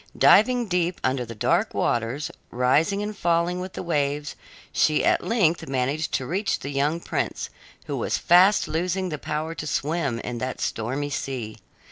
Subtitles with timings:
[0.17, 4.35] Diving deep under the dark waters, rising and falling with the waves,
[4.73, 7.51] she at length managed to reach the young prince,
[7.85, 11.57] who was fast losing the power to swim in that stormy sea.